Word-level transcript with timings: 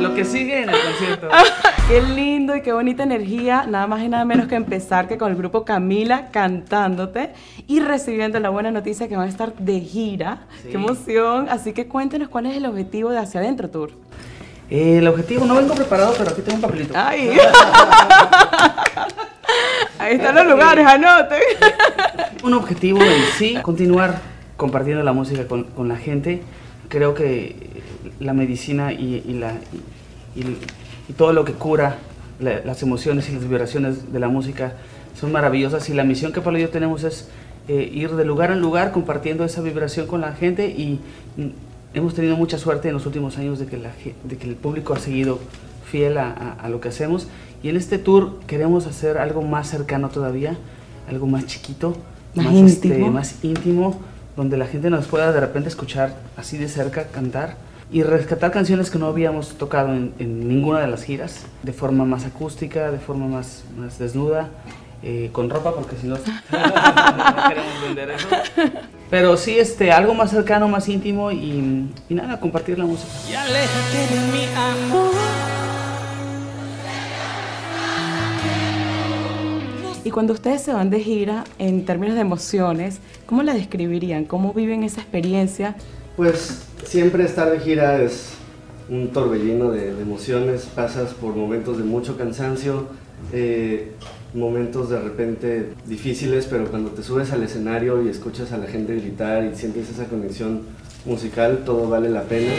Lo 0.00 0.14
que 0.14 0.24
sigue 0.24 0.62
en 0.62 0.70
el 0.70 0.76
concierto. 0.80 1.28
qué 1.88 2.02
lindo 2.02 2.56
y 2.56 2.62
qué 2.62 2.72
bonita 2.72 3.02
energía, 3.04 3.66
nada 3.68 3.86
más 3.86 4.02
y 4.02 4.08
nada 4.08 4.24
menos 4.24 4.48
que 4.48 4.56
empezar 4.56 5.06
que 5.08 5.16
con 5.18 5.30
el 5.30 5.36
grupo 5.36 5.64
Camila 5.64 6.30
cantándote 6.30 7.30
y 7.66 7.80
recibiendo 7.80 8.40
la 8.40 8.50
buena 8.50 8.70
noticia 8.70 9.08
que 9.08 9.16
van 9.16 9.26
a 9.26 9.30
estar 9.30 9.54
de 9.54 9.80
gira. 9.80 10.46
Qué 10.62 10.74
emoción. 10.74 11.48
Así 11.48 11.72
que 11.72 11.86
cuéntenos 11.86 12.28
cuál 12.28 12.46
es 12.46 12.56
el 12.56 12.66
objetivo 12.66 13.10
de 13.10 13.18
Hacia 13.18 13.40
Adentro 13.40 13.70
Tour. 13.70 13.90
Eh, 14.70 14.98
el 14.98 15.06
objetivo, 15.06 15.44
no 15.44 15.54
vengo 15.54 15.74
preparado, 15.74 16.14
pero 16.16 16.30
aquí 16.30 16.40
tengo 16.42 16.56
un 16.56 16.62
papelito. 16.62 16.94
Ay. 16.96 17.36
Ahí 19.98 20.14
están 20.14 20.34
los 20.34 20.46
lugares, 20.46 20.86
anoten. 20.86 21.42
Un 22.42 22.54
objetivo 22.54 23.00
en 23.02 23.22
sí, 23.38 23.56
continuar 23.62 24.31
compartiendo 24.56 25.02
la 25.02 25.12
música 25.12 25.46
con, 25.46 25.64
con 25.64 25.88
la 25.88 25.96
gente. 25.96 26.42
Creo 26.88 27.14
que 27.14 27.56
la 28.20 28.32
medicina 28.32 28.92
y, 28.92 29.22
y 29.26 29.34
la, 29.34 29.54
y, 30.34 30.40
y, 30.40 31.12
todo 31.16 31.32
lo 31.32 31.44
que 31.44 31.52
cura 31.52 31.98
la, 32.40 32.60
las 32.64 32.82
emociones 32.82 33.28
y 33.28 33.32
las 33.32 33.42
vibraciones 33.42 34.12
de 34.12 34.20
la 34.20 34.28
música 34.28 34.74
son 35.18 35.32
maravillosas 35.32 35.88
y 35.88 35.94
la 35.94 36.04
misión 36.04 36.32
que 36.32 36.40
Pablo 36.40 36.58
y 36.58 36.62
yo 36.62 36.70
tenemos 36.70 37.04
es 37.04 37.28
eh, 37.68 37.90
ir 37.92 38.10
de 38.16 38.24
lugar 38.24 38.50
en 38.50 38.60
lugar 38.60 38.92
compartiendo 38.92 39.44
esa 39.44 39.60
vibración 39.62 40.06
con 40.06 40.20
la 40.20 40.32
gente 40.32 40.68
y 40.68 41.00
mm, 41.36 41.48
hemos 41.94 42.14
tenido 42.14 42.36
mucha 42.36 42.58
suerte 42.58 42.88
en 42.88 42.94
los 42.94 43.06
últimos 43.06 43.38
años 43.38 43.58
de 43.58 43.66
que, 43.66 43.76
la, 43.76 43.90
de 44.24 44.36
que 44.36 44.48
el 44.48 44.56
público 44.56 44.94
ha 44.94 44.98
seguido 44.98 45.38
fiel 45.84 46.18
a, 46.18 46.30
a, 46.30 46.52
a, 46.52 46.68
lo 46.68 46.80
que 46.80 46.88
hacemos 46.88 47.28
y 47.62 47.68
en 47.68 47.76
este 47.76 47.98
tour 47.98 48.40
queremos 48.46 48.86
hacer 48.86 49.18
algo 49.18 49.42
más 49.42 49.68
cercano 49.70 50.08
todavía, 50.08 50.56
algo 51.08 51.26
más 51.26 51.46
chiquito, 51.46 51.96
más, 52.34 52.46
más, 52.46 52.54
íntimo. 52.54 52.94
Este, 52.94 53.10
más 53.10 53.44
íntimo, 53.44 54.00
donde 54.36 54.56
la 54.56 54.66
gente 54.66 54.90
nos 54.90 55.06
pueda 55.06 55.32
de 55.32 55.40
repente 55.40 55.68
escuchar 55.68 56.14
así 56.36 56.58
de 56.58 56.68
cerca 56.68 57.04
cantar 57.04 57.56
y 57.90 58.02
rescatar 58.02 58.50
canciones 58.50 58.90
que 58.90 58.98
no 58.98 59.06
habíamos 59.06 59.58
tocado 59.58 59.92
en, 59.92 60.14
ninguna 60.18 60.80
de 60.80 60.86
las 60.86 61.04
giras, 61.04 61.44
de 61.62 61.72
forma 61.72 62.04
más 62.06 62.24
acústica, 62.24 62.90
de 62.90 62.98
forma 62.98 63.26
más, 63.26 63.64
más 63.76 63.98
desnuda, 63.98 64.48
eh, 65.02 65.28
con 65.32 65.50
ropa, 65.50 65.74
porque 65.74 65.96
si 65.96 66.06
no, 66.06 66.14
no 66.50 67.48
queremos 67.48 67.82
vender 67.82 68.10
eso. 68.10 68.28
Pero 69.10 69.36
sí, 69.36 69.58
este, 69.58 69.92
algo 69.92 70.14
más 70.14 70.30
cercano, 70.30 70.68
más 70.68 70.88
íntimo 70.88 71.30
y, 71.30 71.90
y 72.08 72.14
nada, 72.14 72.40
compartir 72.40 72.78
la 72.78 72.86
música. 72.86 73.12
Y 73.30 73.34
aléjate 73.34 74.14
de 74.14 74.20
mi 74.32 74.44
amor. 74.54 75.21
Y 80.04 80.10
cuando 80.10 80.32
ustedes 80.32 80.62
se 80.62 80.72
van 80.72 80.90
de 80.90 81.00
gira, 81.00 81.44
en 81.58 81.84
términos 81.84 82.16
de 82.16 82.22
emociones, 82.22 82.98
¿cómo 83.26 83.44
la 83.44 83.54
describirían? 83.54 84.24
¿Cómo 84.24 84.52
viven 84.52 84.82
esa 84.82 85.00
experiencia? 85.00 85.76
Pues 86.16 86.62
siempre 86.84 87.24
estar 87.24 87.50
de 87.50 87.60
gira 87.60 88.02
es 88.02 88.32
un 88.88 89.08
torbellino 89.12 89.70
de, 89.70 89.90
emociones, 89.90 90.68
pasas 90.74 91.14
por 91.14 91.36
momentos 91.36 91.78
de 91.78 91.84
mucho 91.84 92.18
cansancio, 92.18 92.88
eh, 93.32 93.92
momentos 94.34 94.90
de 94.90 94.98
repente 94.98 95.72
difíciles, 95.86 96.46
pero 96.50 96.66
cuando 96.66 96.90
te 96.90 97.04
subes 97.04 97.32
al 97.32 97.44
escenario 97.44 98.02
y 98.02 98.08
escuchas 98.08 98.50
a 98.50 98.58
la 98.58 98.66
gente 98.66 98.96
gritar 98.96 99.44
y 99.44 99.54
sientes 99.54 99.88
esa 99.88 100.06
conexión 100.06 100.62
musical, 101.04 101.62
todo 101.64 101.88
vale 101.88 102.10
la 102.10 102.22
pena. 102.22 102.52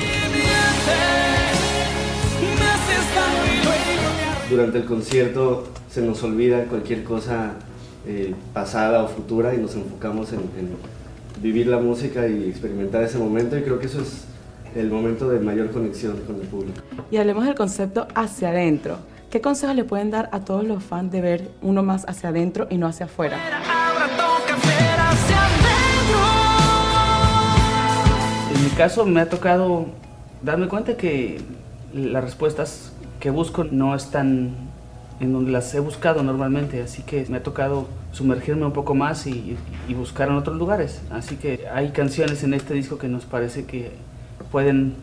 Durante 4.50 4.78
el 4.78 4.86
concierto 4.86 5.68
se 5.90 6.02
nos 6.02 6.22
olvida 6.24 6.66
cualquier 6.66 7.04
cosa 7.04 7.54
eh, 8.06 8.36
pasada 8.54 9.04
o 9.04 9.08
futura 9.08 9.56
y 9.56 9.58
nos 9.58 9.76
enfocamos 9.76 10.32
en, 10.34 10.40
en 10.40 10.76
vivir 11.42 11.68
la 11.68 11.78
música 11.80 12.28
y 12.28 12.50
experimentar 12.50 13.04
ese 13.04 13.18
momento 13.18 13.58
y 13.58 13.64
creo 13.64 13.80
que 13.80 13.88
eso 13.88 14.02
es 14.02 14.26
el 14.76 14.90
momento 14.90 15.30
de 15.30 15.40
mayor 15.40 15.72
conexión 15.72 16.18
con 16.28 16.36
el 16.36 16.48
público. 16.48 16.82
Y 17.12 17.18
hablemos 17.18 17.46
del 17.46 17.56
concepto 17.56 18.08
hacia 18.16 18.50
adentro. 18.50 18.98
¿Qué 19.30 19.42
consejos 19.42 19.76
le 19.76 19.84
pueden 19.84 20.12
dar 20.12 20.30
a 20.32 20.42
todos 20.42 20.64
los 20.64 20.84
fans 20.84 21.12
de 21.12 21.22
ver 21.22 21.52
uno 21.62 21.82
más 21.82 22.06
hacia 22.08 22.30
adentro 22.30 22.68
y 22.70 22.78
no 22.78 22.88
hacia 22.88 23.08
afuera? 23.08 23.38
En 28.54 28.64
mi 28.64 28.70
caso 28.72 29.06
me 29.06 29.22
ha 29.22 29.30
tocado 29.30 29.88
darme 30.44 30.68
cuenta 30.68 30.98
que 30.98 31.42
las 31.94 32.24
respuestas 32.24 32.93
que 33.24 33.30
busco 33.30 33.64
no 33.64 33.96
están 33.96 34.52
en 35.22 35.32
donde 35.32 35.50
las 35.50 35.74
he 35.74 35.80
buscado 35.80 36.24
normalmente, 36.24 36.82
así 36.82 37.04
que 37.04 37.26
me 37.30 37.38
ha 37.38 37.42
tocado 37.42 37.88
sumergirme 38.12 38.66
un 38.66 38.74
poco 38.74 38.96
más 38.96 39.26
y, 39.28 39.56
buscar 39.96 40.28
en 40.28 40.36
otros 40.36 40.58
lugares. 40.58 41.00
Así 41.10 41.38
que 41.38 41.66
hay 41.74 41.92
canciones 41.92 42.44
en 42.44 42.54
este 42.54 42.74
disco 42.74 42.98
que 42.98 43.08
nos 43.08 43.24
parece 43.24 43.64
que 43.64 43.94
pueden 44.52 44.96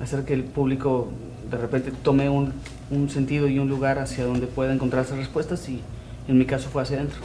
hacer 0.00 0.24
que 0.24 0.34
el 0.34 0.44
público 0.44 1.08
de 1.50 1.56
repente 1.56 1.90
tome 2.04 2.28
un, 2.28 2.52
un 2.92 3.10
sentido 3.10 3.48
y 3.48 3.58
un 3.58 3.68
lugar 3.68 3.98
hacia 3.98 4.24
donde 4.24 4.46
pueda 4.46 4.72
encontrar 4.72 5.04
esas 5.04 5.18
respuestas 5.18 5.68
y 5.68 5.80
en 6.28 6.38
mi 6.38 6.44
caso 6.44 6.68
fue 6.72 6.82
hacia 6.84 6.98
adentro. 6.98 7.18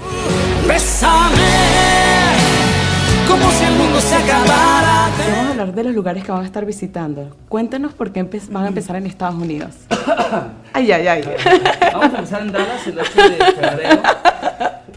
Hablar 5.61 5.75
de 5.75 5.83
los 5.83 5.93
lugares 5.93 6.23
que 6.23 6.31
van 6.31 6.41
a 6.41 6.45
estar 6.45 6.65
visitando. 6.65 7.35
Cuéntanos 7.47 7.93
por 7.93 8.11
qué 8.11 8.23
van 8.49 8.63
a 8.63 8.67
empezar 8.69 8.95
en 8.95 9.05
Estados 9.05 9.35
Unidos. 9.35 9.75
ay, 10.73 10.91
ay, 10.91 11.07
ay. 11.07 11.23
Vamos 11.93 12.15
a 12.15 12.17
empezar 12.17 12.41
en 12.41 12.51
Dallas 12.51 12.87
el 12.87 12.97
8 12.97 13.11
de 13.15 13.37
febrero, 13.53 14.01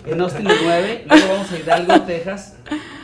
en 0.07 0.21
Austin 0.23 0.47
el 0.47 0.57
9, 0.65 1.05
luego 1.07 1.29
vamos 1.29 1.53
a 1.53 1.59
Hidalgo, 1.59 2.01
Texas, 2.07 2.55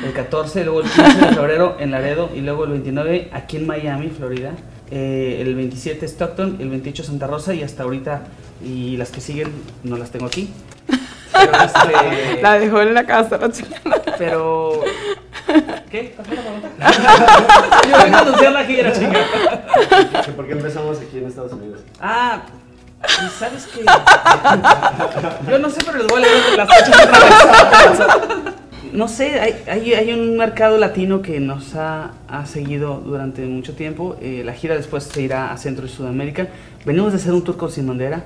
el 0.03 0.13
14, 0.15 0.65
luego 0.65 0.81
el 0.81 0.89
15 0.89 1.03
de 1.03 1.35
febrero 1.35 1.77
en 1.79 1.91
Laredo 1.91 2.31
y 2.35 2.41
luego 2.41 2.65
el 2.65 2.71
29 2.71 3.29
aquí 3.31 3.59
en 3.59 3.67
Miami, 3.67 4.09
Florida. 4.09 4.53
Eh, 4.91 5.43
el 5.43 5.55
27 5.55 6.07
Stockton, 6.07 6.57
el 6.61 6.71
28 6.71 7.05
Santa 7.05 7.27
Rosa 7.27 7.53
y 7.53 7.63
hasta 7.63 7.83
ahorita, 7.83 8.23
y 8.65 8.97
las 8.97 9.11
que 9.11 9.21
siguen 9.21 9.53
no 9.85 9.99
las 9.99 10.11
tengo 10.11 10.25
aquí. 10.25 10.51
Pero 11.33 11.53
este, 11.63 12.41
la 12.41 12.59
dejó 12.59 12.81
en 12.81 12.95
la 12.95 13.05
casa, 13.05 13.39
la 13.39 13.51
Pero. 14.17 14.83
¿Qué? 15.91 16.13
¿Cuál 16.15 16.27
fue 16.27 16.37
la 16.37 16.43
pregunta? 16.43 16.69
Yo 17.91 18.05
vengo 18.05 18.17
a 18.17 18.21
anunciar 18.21 18.53
la 18.53 18.65
gira, 18.65 18.93
chinga. 18.93 19.27
¿Por 20.37 20.47
qué 20.47 20.53
empezamos 20.53 20.99
aquí 20.99 21.19
en 21.19 21.27
Estados 21.27 21.53
Unidos? 21.53 21.81
Ah, 22.01 22.43
y 23.03 23.29
sabes 23.39 23.67
que. 23.67 23.85
Yo 25.51 25.59
no 25.59 25.69
sé, 25.69 25.81
pero 25.85 25.99
les 25.99 26.07
voy 26.07 26.23
a 26.23 26.27
leer 26.27 26.57
las 26.57 26.69
fechas 26.69 27.07
otra 27.07 27.19
vez. 27.19 28.55
No 28.93 29.09
sé, 29.09 29.41
hay, 29.41 29.63
hay, 29.69 29.95
hay, 29.95 30.13
un 30.13 30.37
mercado 30.37 30.77
latino 30.77 31.23
que 31.23 31.39
nos 31.39 31.75
ha, 31.77 32.13
ha 32.29 32.47
seguido 32.47 33.01
durante 33.01 33.45
mucho 33.47 33.75
tiempo. 33.75 34.17
Eh, 34.21 34.43
la 34.45 34.53
gira 34.53 34.77
después 34.77 35.05
se 35.05 35.23
irá 35.23 35.53
a 35.53 35.57
Centro 35.59 35.87
y 35.87 35.89
Sudamérica. 35.89 36.49
Venimos 36.85 37.13
de 37.13 37.19
hacer 37.19 37.33
un 37.33 37.43
tour 37.43 37.57
con 37.57 37.71
Sin 37.71 37.87
Bandera, 37.87 38.23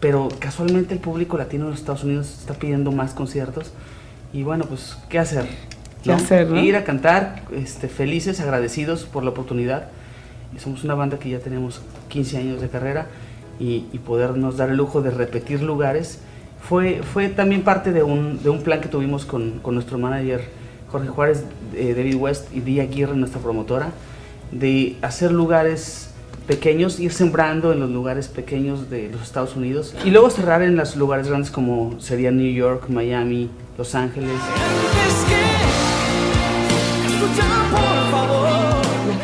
pero 0.00 0.28
casualmente 0.38 0.94
el 0.94 1.00
público 1.00 1.38
latino 1.38 1.64
de 1.64 1.70
los 1.72 1.80
Estados 1.80 2.04
Unidos 2.04 2.38
está 2.40 2.54
pidiendo 2.54 2.92
más 2.92 3.14
conciertos. 3.14 3.72
Y 4.32 4.42
bueno, 4.42 4.64
pues, 4.64 4.96
¿qué 5.08 5.20
hacer? 5.20 5.46
¿Qué 6.04 6.10
¿no? 6.10 6.16
hacer? 6.16 6.48
¿no? 6.48 6.60
Ir 6.60 6.76
a 6.76 6.84
cantar, 6.84 7.42
este, 7.52 7.88
felices, 7.88 8.38
agradecidos 8.40 9.04
por 9.04 9.24
la 9.24 9.30
oportunidad. 9.30 9.88
Y 10.54 10.60
somos 10.60 10.84
una 10.84 10.94
banda 10.94 11.18
que 11.18 11.30
ya 11.30 11.40
tenemos 11.40 11.82
15 12.08 12.38
años 12.38 12.60
de 12.60 12.68
carrera 12.68 13.08
y, 13.58 13.86
y 13.92 13.98
podernos 13.98 14.56
dar 14.56 14.70
el 14.70 14.76
lujo 14.76 15.02
de 15.02 15.10
repetir 15.10 15.62
lugares 15.62 16.20
fue, 16.68 17.02
fue 17.02 17.28
también 17.28 17.62
parte 17.62 17.92
de 17.92 18.02
un, 18.02 18.42
de 18.42 18.48
un 18.48 18.62
plan 18.62 18.80
que 18.80 18.88
tuvimos 18.88 19.24
con, 19.26 19.58
con 19.60 19.74
nuestro 19.74 19.98
manager 19.98 20.42
Jorge 20.90 21.08
Juárez, 21.08 21.44
eh, 21.74 21.92
David 21.94 22.16
West 22.16 22.54
y 22.54 22.60
Día 22.60 22.84
Aguirre, 22.84 23.14
nuestra 23.16 23.40
promotora, 23.40 23.90
de 24.50 24.96
hacer 25.02 25.30
lugares 25.30 26.10
pequeños, 26.46 27.00
ir 27.00 27.12
sembrando 27.12 27.72
en 27.72 27.80
los 27.80 27.90
lugares 27.90 28.28
pequeños 28.28 28.88
de 28.90 29.08
los 29.10 29.22
Estados 29.22 29.56
Unidos 29.56 29.94
y 30.04 30.10
luego 30.10 30.30
cerrar 30.30 30.62
en 30.62 30.76
los 30.76 30.96
lugares 30.96 31.28
grandes 31.28 31.50
como 31.50 32.00
sería 32.00 32.30
New 32.30 32.52
York, 32.52 32.88
Miami, 32.88 33.50
Los 33.76 33.94
Ángeles. 33.94 34.30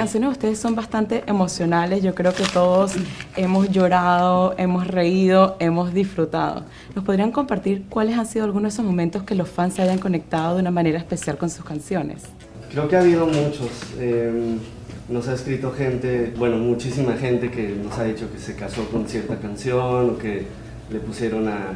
Canciones 0.01 0.31
de 0.31 0.33
ustedes 0.33 0.59
son 0.59 0.75
bastante 0.75 1.25
emocionales, 1.27 2.03
yo 2.03 2.15
creo 2.15 2.33
que 2.33 2.45
todos 2.55 2.95
hemos 3.37 3.69
llorado, 3.69 4.55
hemos 4.57 4.87
reído, 4.87 5.59
hemos 5.61 5.93
disfrutado. 5.93 6.65
¿Nos 6.95 7.05
podrían 7.05 7.33
compartir 7.33 7.85
cuáles 7.87 8.17
han 8.17 8.25
sido 8.25 8.47
algunos 8.47 8.73
de 8.73 8.77
esos 8.77 8.87
momentos 8.87 9.25
que 9.25 9.35
los 9.35 9.47
fans 9.47 9.75
se 9.75 9.83
hayan 9.83 9.99
conectado 9.99 10.55
de 10.55 10.63
una 10.63 10.71
manera 10.71 10.97
especial 10.97 11.37
con 11.37 11.51
sus 11.51 11.67
canciones? 11.67 12.23
Creo 12.71 12.89
que 12.89 12.97
ha 12.97 13.01
habido 13.01 13.27
muchos. 13.27 13.69
Eh, 13.99 14.57
nos 15.11 15.29
ha 15.29 15.35
escrito 15.35 15.71
gente, 15.71 16.33
bueno, 16.35 16.57
muchísima 16.57 17.13
gente 17.19 17.51
que 17.51 17.69
nos 17.69 17.99
ha 17.99 18.05
dicho 18.05 18.33
que 18.33 18.39
se 18.39 18.55
casó 18.55 18.89
con 18.89 19.07
cierta 19.07 19.37
canción 19.37 20.11
o 20.11 20.17
que 20.17 20.47
le 20.91 20.99
pusieron 21.01 21.47
a, 21.47 21.75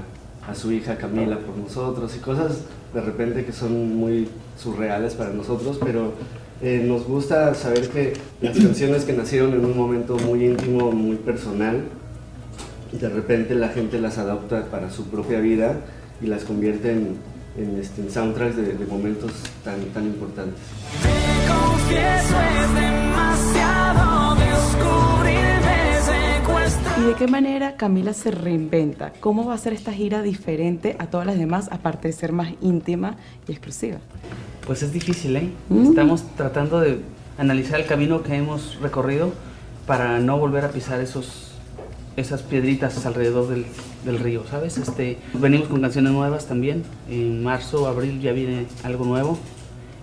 a 0.48 0.54
su 0.54 0.72
hija 0.72 0.96
Camila 0.96 1.40
por 1.40 1.58
nosotros 1.58 2.16
y 2.16 2.20
cosas 2.20 2.62
de 2.94 3.02
repente 3.02 3.44
que 3.44 3.52
son 3.52 3.94
muy 3.94 4.30
surreales 4.56 5.12
para 5.12 5.28
nosotros, 5.28 5.78
pero 5.84 6.14
eh, 6.62 6.82
nos 6.86 7.04
gusta 7.06 7.54
saber 7.54 7.88
que 7.88 8.14
las 8.40 8.56
canciones 8.58 9.04
que 9.04 9.12
nacieron 9.12 9.52
en 9.54 9.64
un 9.64 9.76
momento 9.76 10.16
muy 10.18 10.44
íntimo, 10.44 10.92
muy 10.92 11.16
personal, 11.16 11.82
de 12.92 13.08
repente 13.08 13.54
la 13.54 13.68
gente 13.68 14.00
las 14.00 14.18
adopta 14.18 14.66
para 14.66 14.90
su 14.90 15.06
propia 15.06 15.40
vida 15.40 15.80
y 16.22 16.26
las 16.26 16.44
convierte 16.44 16.92
en, 16.92 17.18
este, 17.80 18.08
soundtracks 18.10 18.56
de, 18.56 18.86
momentos 18.86 19.32
tan, 19.64 19.80
tan 19.86 20.04
importantes. 20.06 20.60
¿Y 27.04 27.06
de 27.08 27.14
qué 27.16 27.26
manera 27.26 27.76
Camila 27.76 28.14
se 28.14 28.30
reinventa? 28.30 29.12
¿Cómo 29.20 29.44
va 29.44 29.52
a 29.52 29.58
ser 29.58 29.74
esta 29.74 29.92
gira 29.92 30.22
diferente 30.22 30.96
a 30.98 31.08
todas 31.08 31.26
las 31.26 31.36
demás, 31.36 31.68
aparte 31.70 32.08
de 32.08 32.14
ser 32.14 32.32
más 32.32 32.54
íntima 32.62 33.16
y 33.46 33.52
exclusiva? 33.52 33.98
Pues 34.66 34.82
es 34.82 34.90
difícil, 34.90 35.36
¿eh? 35.36 35.50
Mm. 35.68 35.88
Estamos 35.88 36.22
tratando 36.34 36.80
de 36.80 37.00
analizar 37.36 37.78
el 37.78 37.84
camino 37.84 38.22
que 38.22 38.34
hemos 38.34 38.80
recorrido 38.80 39.34
para 39.86 40.18
no 40.18 40.38
volver 40.38 40.64
a 40.64 40.70
pisar 40.70 41.02
esos, 41.02 41.52
esas 42.16 42.40
piedritas 42.40 43.04
alrededor 43.04 43.48
del, 43.48 43.66
del 44.06 44.18
río, 44.18 44.44
¿sabes? 44.50 44.78
Este, 44.78 45.18
venimos 45.34 45.68
con 45.68 45.82
canciones 45.82 46.10
nuevas 46.10 46.46
también. 46.46 46.84
En 47.10 47.44
marzo, 47.44 47.86
abril 47.86 48.22
ya 48.22 48.32
viene 48.32 48.64
algo 48.82 49.04
nuevo, 49.04 49.36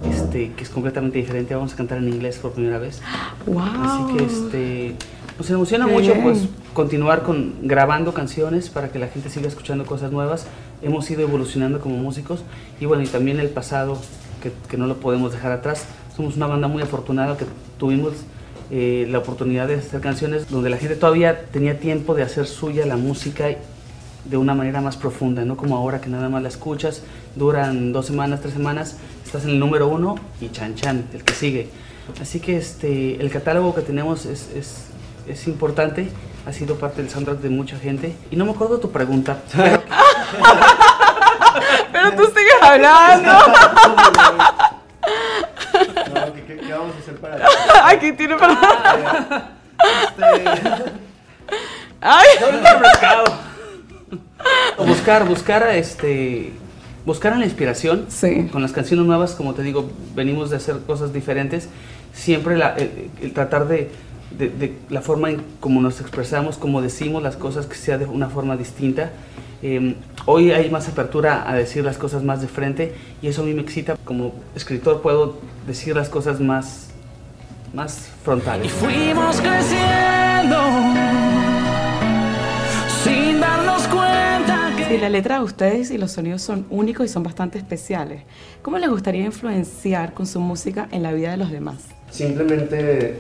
este, 0.07 0.51
que 0.51 0.63
es 0.63 0.69
completamente 0.69 1.17
diferente. 1.17 1.55
Vamos 1.55 1.73
a 1.73 1.77
cantar 1.77 1.97
en 1.97 2.09
inglés 2.09 2.37
por 2.37 2.51
primera 2.51 2.77
vez. 2.77 3.01
¡Wow! 3.47 3.59
Así 3.59 4.17
que 4.17 4.23
este, 4.23 4.95
nos 5.37 5.49
emociona 5.49 5.85
Qué 5.85 5.91
mucho 5.91 6.13
bien. 6.13 6.23
pues 6.23 6.47
continuar 6.73 7.23
con 7.23 7.55
grabando 7.63 8.13
canciones 8.13 8.69
para 8.69 8.89
que 8.89 8.99
la 8.99 9.07
gente 9.07 9.29
siga 9.29 9.47
escuchando 9.47 9.85
cosas 9.85 10.11
nuevas. 10.11 10.45
Hemos 10.81 11.09
ido 11.09 11.21
evolucionando 11.21 11.79
como 11.79 11.97
músicos 11.97 12.43
y 12.79 12.85
bueno, 12.85 13.03
y 13.03 13.07
también 13.07 13.39
el 13.39 13.49
pasado 13.49 13.97
que, 14.41 14.51
que 14.69 14.77
no 14.77 14.87
lo 14.87 14.97
podemos 14.97 15.31
dejar 15.31 15.51
atrás. 15.51 15.85
Somos 16.15 16.35
una 16.35 16.47
banda 16.47 16.67
muy 16.67 16.83
afortunada 16.83 17.37
que 17.37 17.45
tuvimos 17.77 18.13
eh, 18.73 19.05
la 19.09 19.17
oportunidad 19.17 19.67
de 19.67 19.75
hacer 19.75 19.99
canciones 19.99 20.49
donde 20.49 20.69
la 20.69 20.77
gente 20.77 20.95
todavía 20.95 21.45
tenía 21.51 21.77
tiempo 21.77 22.15
de 22.15 22.23
hacer 22.23 22.47
suya 22.47 22.85
la 22.85 22.95
música 22.95 23.49
de 24.23 24.37
una 24.37 24.53
manera 24.53 24.79
más 24.79 24.95
profunda, 24.95 25.43
no 25.43 25.57
como 25.57 25.75
ahora 25.75 25.99
que 25.99 26.09
nada 26.09 26.29
más 26.29 26.41
la 26.41 26.47
escuchas, 26.47 27.01
duran 27.35 27.91
dos 27.91 28.05
semanas, 28.05 28.39
tres 28.39 28.53
semanas, 28.53 28.95
estás 29.25 29.43
en 29.43 29.49
el 29.49 29.59
número 29.59 29.89
uno 29.89 30.15
y 30.39 30.47
chan 30.49 30.75
chan, 30.75 31.05
el 31.13 31.23
que 31.25 31.33
sigue. 31.33 31.67
Así 32.21 32.39
que 32.39 32.55
este, 32.55 33.21
el 33.21 33.29
catálogo 33.29 33.75
que 33.75 33.81
tenemos 33.81 34.25
es, 34.25 34.49
es, 34.55 34.85
es 35.31 35.47
importante, 35.47 36.09
ha 36.45 36.53
sido 36.53 36.75
parte 36.75 37.01
del 37.01 37.09
soundtrack 37.11 37.39
de 37.39 37.49
mucha 37.49 37.77
gente. 37.77 38.15
Y 38.31 38.35
no 38.35 38.45
me 38.45 38.51
acuerdo 38.51 38.79
tu 38.79 38.91
pregunta, 38.91 39.37
pero 39.55 39.81
Pero 41.91 42.11
tú 42.15 42.25
sigues 42.27 42.61
hablando. 42.61 43.31
No, 46.13 46.33
¿qué, 46.33 46.59
vamos 46.71 46.95
a 46.95 46.99
hacer 46.99 47.15
para 47.17 47.45
Aquí 47.85 48.11
tiene 48.13 48.35
para... 48.37 49.51
Este, 50.03 50.43
Ay. 52.01 52.27
buscar, 54.85 55.25
buscar, 55.27 55.67
este, 55.69 56.53
buscar 57.05 57.35
la 57.37 57.45
inspiración 57.45 58.05
Sí. 58.09 58.47
con 58.51 58.61
las 58.61 58.71
canciones 58.71 59.05
nuevas, 59.05 59.33
como 59.35 59.53
te 59.53 59.61
digo, 59.63 59.89
venimos 60.15 60.49
de 60.49 60.57
hacer 60.57 60.77
cosas 60.85 61.13
diferentes. 61.13 61.69
Siempre 62.13 62.57
la- 62.57 62.75
el, 62.75 63.09
el 63.21 63.33
tratar 63.33 63.67
de, 63.67 63.89
de- 64.37 64.49
de 64.49 64.77
la 64.89 65.01
forma 65.01 65.29
en 65.29 65.41
cómo 65.59 65.81
nos 65.81 65.99
expresamos, 66.01 66.57
cómo 66.57 66.81
decimos 66.81 67.21
las 67.23 67.35
cosas, 67.35 67.65
que 67.65 67.75
sea 67.75 67.97
de 67.97 68.05
una 68.05 68.29
forma 68.29 68.55
distinta. 68.57 69.11
Eh, 69.63 69.95
hoy 70.25 70.51
hay 70.51 70.69
más 70.71 70.87
apertura 70.87 71.47
a 71.49 71.53
decir 71.55 71.83
las 71.83 71.97
cosas 71.97 72.23
más 72.23 72.41
de 72.41 72.47
frente 72.47 72.95
y 73.21 73.27
eso 73.27 73.41
a 73.43 73.45
mí 73.45 73.53
me 73.53 73.61
excita. 73.61 73.95
Como 74.05 74.33
escritor 74.55 75.01
puedo 75.01 75.35
decir 75.67 75.95
las 75.95 76.09
cosas 76.09 76.39
más, 76.39 76.87
más 77.73 78.09
frontales. 78.23 78.71
Fuimos 78.71 79.39
creciendo 79.39 80.57
sin 83.03 83.39
darnos 83.39 83.83
cuenta 83.87 84.73
que 84.77 84.85
Sí, 84.85 84.97
la 84.97 85.09
letra 85.09 85.37
de 85.39 85.43
ustedes 85.45 85.91
y 85.91 85.97
los 85.97 86.11
sonidos 86.11 86.41
son 86.41 86.65
únicos 86.69 87.05
y 87.05 87.09
son 87.09 87.23
bastante 87.23 87.57
especiales. 87.57 88.23
¿Cómo 88.61 88.77
les 88.77 88.89
gustaría 88.89 89.23
influenciar 89.25 90.13
con 90.13 90.25
su 90.27 90.39
música 90.39 90.87
en 90.91 91.03
la 91.03 91.11
vida 91.13 91.31
de 91.31 91.37
los 91.37 91.51
demás? 91.51 91.77
simplemente 92.09 93.19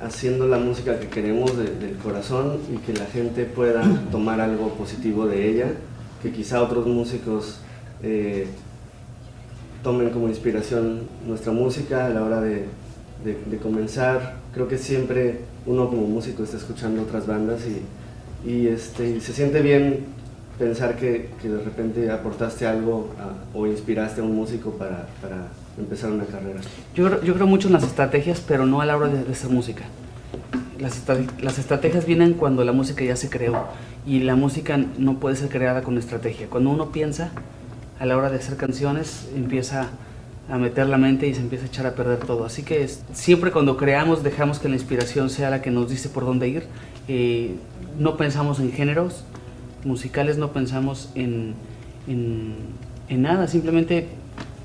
haciendo 0.00 0.46
la 0.48 0.58
música 0.58 0.98
que 0.98 1.08
queremos 1.08 1.56
de- 1.56 1.74
del 1.76 1.96
corazón 1.96 2.58
y 2.72 2.78
que 2.78 2.92
la 2.94 3.04
gente 3.06 3.44
pueda 3.44 3.82
tomar 4.10 4.40
algo 4.40 4.70
positivo 4.74 5.26
de 5.26 5.48
ella, 5.50 5.72
que 6.22 6.32
quizá 6.32 6.62
otros 6.62 6.86
músicos 6.86 7.58
eh, 8.02 8.46
tomen 9.82 10.10
como 10.10 10.28
inspiración 10.28 11.02
nuestra 11.26 11.52
música 11.52 12.06
a 12.06 12.10
la 12.10 12.22
hora 12.22 12.40
de, 12.40 12.66
de- 13.24 13.56
comenzar. 13.58 14.36
Creo 14.54 14.68
que 14.68 14.78
siempre 14.78 15.40
uno 15.66 15.88
como 15.88 16.06
músico 16.06 16.42
está 16.44 16.56
escuchando 16.56 17.02
otras 17.02 17.26
bandas 17.26 17.60
y, 17.66 18.48
y, 18.50 18.66
este, 18.68 19.20
se 19.20 19.32
siente 19.32 19.60
bien 19.60 20.06
pensar 20.58 20.96
que, 20.96 21.28
que 21.40 21.48
de 21.48 21.62
repente 21.62 22.10
aportaste 22.10 22.66
algo 22.66 23.08
o 23.54 23.66
inspiraste 23.66 24.20
a 24.20 24.24
un 24.24 24.34
músico 24.34 24.72
para 24.72 25.06
empezar 25.78 26.10
una 26.10 26.24
carrera. 26.24 26.60
Yo, 26.94 27.22
yo 27.22 27.34
creo 27.34 27.46
mucho 27.46 27.68
en 27.68 27.74
las 27.74 27.84
estrategias, 27.84 28.42
pero 28.46 28.66
no 28.66 28.80
a 28.80 28.86
la 28.86 28.96
hora 28.96 29.08
de, 29.08 29.24
de 29.24 29.32
hacer 29.32 29.50
música. 29.50 29.84
Las, 30.78 31.02
las 31.42 31.58
estrategias 31.58 32.06
vienen 32.06 32.34
cuando 32.34 32.64
la 32.64 32.72
música 32.72 33.04
ya 33.04 33.16
se 33.16 33.28
creó 33.28 33.66
y 34.06 34.20
la 34.20 34.34
música 34.34 34.78
no 34.98 35.18
puede 35.20 35.36
ser 35.36 35.48
creada 35.50 35.82
con 35.82 35.98
estrategia. 35.98 36.48
Cuando 36.48 36.70
uno 36.70 36.90
piensa 36.90 37.30
a 37.98 38.06
la 38.06 38.16
hora 38.16 38.30
de 38.30 38.36
hacer 38.38 38.56
canciones, 38.56 39.28
empieza 39.36 39.88
a 40.50 40.56
meter 40.58 40.88
la 40.88 40.96
mente 40.96 41.28
y 41.28 41.34
se 41.34 41.40
empieza 41.40 41.64
a 41.64 41.68
echar 41.68 41.86
a 41.86 41.94
perder 41.94 42.18
todo. 42.18 42.44
Así 42.46 42.62
que 42.62 42.82
es- 42.82 43.02
siempre 43.12 43.52
cuando 43.52 43.76
creamos 43.76 44.22
dejamos 44.22 44.58
que 44.58 44.68
la 44.68 44.74
inspiración 44.76 45.28
sea 45.30 45.50
la 45.50 45.60
que 45.62 45.70
nos 45.70 45.90
dice 45.90 46.08
por 46.08 46.24
dónde 46.24 46.48
ir. 46.48 46.64
Eh, 47.08 47.54
no 47.98 48.16
pensamos 48.16 48.58
en 48.58 48.72
géneros 48.72 49.24
musicales, 49.84 50.38
no 50.38 50.52
pensamos 50.52 51.10
en, 51.14 51.54
en, 52.08 52.54
en 53.08 53.22
nada, 53.22 53.46
simplemente 53.48 54.08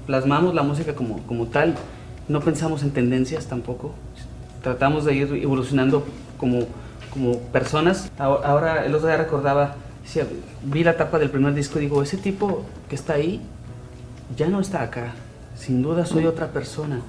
plasmamos 0.06 0.54
la 0.54 0.64
música 0.64 0.96
como, 0.96 1.20
como 1.24 1.48
tal, 1.48 1.76
no 2.28 2.40
pensamos 2.42 2.84
en 2.84 2.92
tendencias 2.92 3.48
tampoco, 3.48 3.94
tratamos 4.62 5.06
de 5.06 5.16
ir 5.16 5.34
evolucionando 5.42 6.06
como, 6.38 6.62
como 7.12 7.40
personas. 7.40 8.12
Ahora, 8.18 8.48
ahora, 8.48 8.86
el 8.86 8.96
otro 8.96 9.08
día 9.08 9.18
recordaba, 9.18 9.76
vi 10.64 10.84
la 10.84 10.98
tapa 10.98 11.20
del 11.20 11.30
primer 11.30 11.54
disco 11.54 11.80
y 11.80 11.84
digo, 11.84 12.02
ese 12.02 12.18
tipo 12.18 12.64
que 12.90 12.96
está 12.96 13.14
ahí 13.14 13.42
ya 14.36 14.48
no 14.48 14.60
está 14.60 14.82
acá, 14.82 15.14
sin 15.56 15.82
duda 15.82 16.06
soy 16.06 16.26
otra 16.26 16.48
persona. 16.48 17.02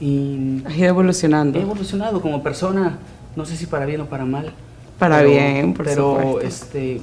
Y 0.00 0.62
Has 0.66 0.76
ido 0.76 0.88
evolucionando. 0.88 1.58
he 1.58 1.62
evolucionado 1.62 2.20
como 2.20 2.42
persona, 2.42 2.98
no 3.34 3.46
sé 3.46 3.56
si 3.56 3.66
para 3.66 3.86
bien 3.86 4.00
o 4.02 4.06
para 4.06 4.24
mal. 4.24 4.52
Para 4.98 5.22
bien, 5.22 5.74
por 5.74 5.86
pero, 5.86 6.18
supuesto. 6.20 6.46
este, 6.46 7.00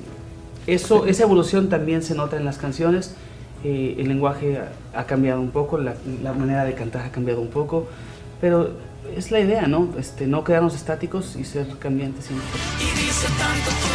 eso, 0.67 1.05
esa 1.05 1.23
evolución 1.23 1.69
también 1.69 2.03
se 2.03 2.15
nota 2.15 2.37
en 2.37 2.45
las 2.45 2.57
canciones. 2.57 3.15
Eh, 3.63 3.95
el 3.97 4.07
lenguaje 4.07 4.59
ha, 4.59 4.99
ha 4.99 5.05
cambiado 5.05 5.41
un 5.41 5.51
poco, 5.51 5.77
la, 5.77 5.95
la 6.21 6.33
manera 6.33 6.65
de 6.65 6.73
cantar 6.73 7.05
ha 7.05 7.11
cambiado 7.11 7.41
un 7.41 7.49
poco, 7.49 7.87
pero 8.41 8.71
es 9.15 9.31
la 9.31 9.39
idea, 9.39 9.67
¿no? 9.67 9.89
Este, 9.97 10.27
no 10.27 10.43
quedarnos 10.43 10.75
estáticos 10.75 11.35
y 11.35 11.43
ser 11.43 11.67
cambiantes 11.79 12.25
siempre. 12.25 12.47
y 12.79 12.99
dice 12.99 13.27
tanto 13.37 13.92